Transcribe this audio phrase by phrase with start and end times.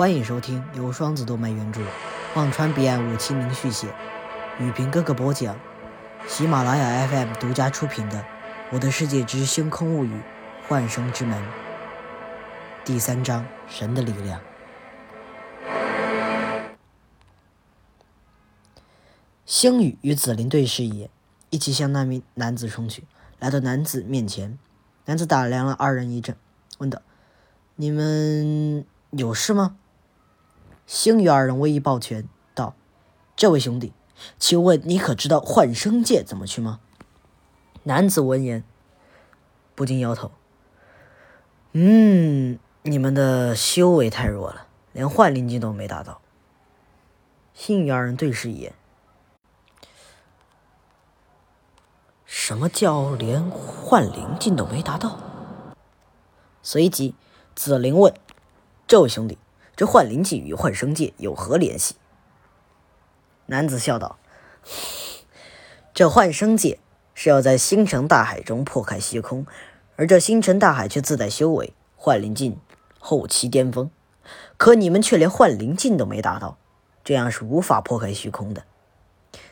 [0.00, 1.82] 欢迎收听由双子动漫原著、
[2.34, 3.86] 忘川彼岸五七零续写、
[4.58, 5.60] 雨萍哥哥播讲、
[6.26, 8.18] 喜马拉雅 FM 独家出品的
[8.72, 10.22] 《我的世界之星空物语：
[10.66, 11.38] 幻生之门》
[12.82, 14.40] 第三章：神的力量。
[19.44, 21.10] 星宇与紫菱对视一眼，
[21.50, 23.04] 一起向那名男子冲去。
[23.38, 24.58] 来到男子面前，
[25.04, 26.34] 男子打量了二人一阵，
[26.78, 27.02] 问道
[27.76, 29.76] ：“你们有事吗？”
[30.90, 32.74] 星宇二人微一抱拳，道
[33.36, 33.92] ：“这位兄弟，
[34.40, 36.80] 请问你可知道幻生界怎么去吗？”
[37.84, 38.64] 男子闻言，
[39.76, 40.32] 不禁摇头
[41.70, 46.20] ：“嗯，你们的修为太弱了，连幻灵境都没达到。”
[47.54, 48.74] 星宇二人对视一眼。
[52.24, 55.20] 什么叫连幻灵境都没达到？
[56.64, 57.14] 随即，
[57.54, 58.12] 紫菱问
[58.88, 59.38] ：“这位兄弟，
[59.76, 61.96] 这幻灵境与幻生界有何联系？”
[63.46, 64.18] 男子笑道
[65.92, 66.78] ：“这幻生界
[67.14, 69.46] 是要在星辰大海中破开虚空，
[69.96, 72.58] 而这星辰大海却自带修为，幻灵境
[72.98, 73.90] 后期巅峰。
[74.56, 76.58] 可你们却连幻灵境都没达到，
[77.02, 78.64] 这样是无法破开虚空的。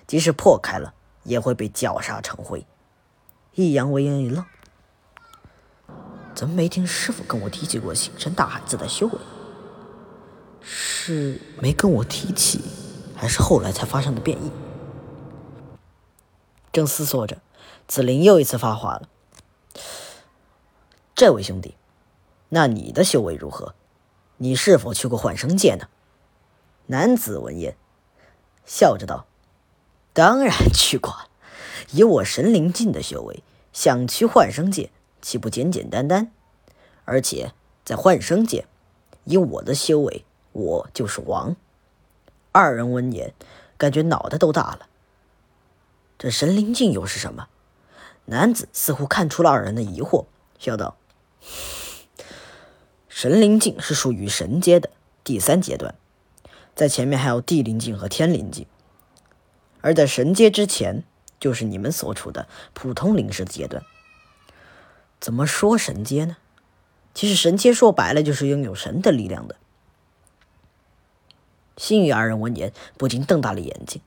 [0.07, 0.95] 即使破开了，
[1.25, 2.65] 也会被绞杀成灰。”
[3.55, 4.45] 易阳闻言一愣
[6.33, 9.19] ：“怎么没听师傅跟我提起过星辰大海自带修为？
[11.09, 12.61] 是没跟我提起，
[13.17, 14.51] 还是后来才发生的变异？”
[16.71, 17.41] 正思索着，
[17.87, 19.09] 紫菱又一次发话了
[21.17, 21.77] ：“这位兄弟，
[22.51, 23.75] 那你的修为如何？
[24.37, 25.89] 你是否去过幻生界呢？”
[26.89, 27.75] 男子闻言，
[28.67, 29.27] 笑着道
[30.13, 31.17] ：“当然去过。”
[31.93, 33.43] 以我神灵境的修为，
[33.73, 34.91] 想去幻生界，
[35.23, 36.31] 岂不简简单单？
[37.07, 38.67] 而且在幻生界，
[39.25, 40.27] 以我的修为，
[40.59, 41.55] 我就是王。
[42.51, 43.33] 二人闻言，
[43.77, 44.89] 感觉脑袋都大了。
[46.19, 47.49] 这神灵境又是什么？
[48.25, 50.27] 男子似乎看出了二人的疑惑，
[50.59, 50.97] 笑道
[53.09, 54.91] ：“神灵境是属于神阶的
[55.23, 55.95] 第三阶段，
[56.75, 58.67] 在前面还有地灵境和天灵境，
[59.81, 61.05] 而在神阶之前。”
[61.41, 63.85] 就是你们所处的普通灵师阶段。
[65.21, 66.37] 怎么说神阶呢？
[67.15, 69.55] 其实神阶说白了就是拥有神的力量的。
[71.79, 74.03] 星宇二人闻言不禁瞪大了眼睛，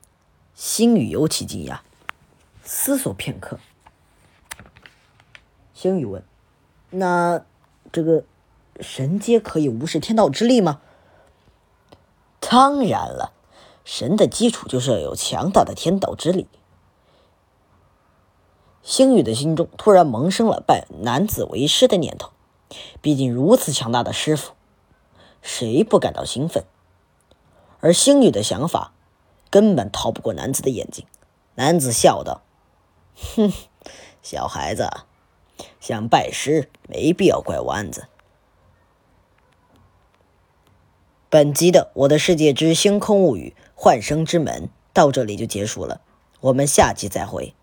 [0.54, 1.80] 星宇尤其惊讶，
[2.62, 3.58] 思索片刻。
[5.72, 6.22] 星宇问
[6.90, 7.44] ：“那
[7.90, 8.24] 这个
[8.78, 10.82] 神阶可以无视天道之力吗？”
[12.38, 13.32] 当然了，
[13.86, 16.46] 神的基础就是要有强大的天道之力。
[18.82, 22.32] 星宇的心中突然萌生了拜男子为师的念头，
[23.00, 24.52] 毕竟如此强大的师傅，
[25.40, 26.64] 谁不感到兴奋？
[27.82, 28.92] 而星女的想法
[29.50, 31.04] 根本逃不过男子的眼睛。
[31.56, 32.42] 男子笑道
[33.36, 33.52] ：“哼，
[34.22, 34.88] 小孩子，
[35.80, 38.06] 想拜师没必要拐弯子。”
[41.28, 46.00] 本集的《我的世界之星空物语：幻生之门》到这里就结束了，
[46.40, 47.54] 我们下集再会。